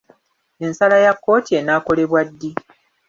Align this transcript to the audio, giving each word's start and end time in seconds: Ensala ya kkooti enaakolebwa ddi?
Ensala 0.65 0.97
ya 1.05 1.13
kkooti 1.15 1.51
enaakolebwa 1.59 2.21
ddi? 2.29 2.51